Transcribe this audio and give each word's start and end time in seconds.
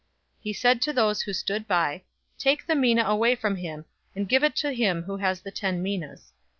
019:024 0.39 0.41
He 0.41 0.53
said 0.53 0.81
to 0.81 0.93
those 0.93 1.21
who 1.21 1.31
stood 1.33 1.67
by, 1.67 2.01
'Take 2.39 2.65
the 2.65 2.73
mina 2.73 3.03
away 3.03 3.35
from 3.35 3.57
him, 3.57 3.85
and 4.15 4.27
give 4.27 4.43
it 4.43 4.55
to 4.55 4.71
him 4.73 5.03
who 5.03 5.17
has 5.17 5.41
the 5.41 5.51
ten 5.51 5.83
minas.' 5.83 6.33